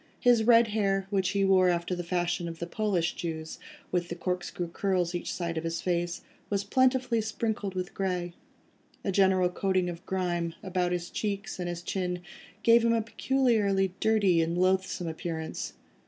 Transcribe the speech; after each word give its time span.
His 0.19 0.45
red 0.45 0.69
hair, 0.69 1.05
which 1.11 1.29
he 1.29 1.45
wore 1.45 1.69
after 1.69 1.93
the 1.95 2.03
fashion 2.03 2.47
of 2.47 2.57
the 2.57 2.65
Polish 2.65 3.13
Jews, 3.13 3.59
with 3.91 4.09
the 4.09 4.15
corkscrew 4.15 4.69
curls 4.71 5.13
each 5.13 5.31
side 5.31 5.59
of 5.59 5.63
his 5.63 5.79
face, 5.79 6.23
was 6.49 6.63
plentifully 6.63 7.21
sprinkled 7.21 7.75
with 7.75 7.93
grey—a 7.93 9.11
general 9.11 9.49
coating 9.49 9.89
of 9.91 10.03
grime, 10.07 10.55
about 10.63 10.91
his 10.91 11.11
cheeks 11.11 11.59
and 11.59 11.69
his 11.69 11.83
chin, 11.83 12.21
gave 12.63 12.83
him 12.83 12.93
a 12.93 13.03
peculiarly 13.03 13.93
dirty 13.99 14.41
and 14.41 14.57
loathsome 14.57 15.05
appearance. 15.05 15.73